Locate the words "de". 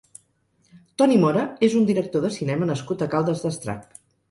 2.27-2.33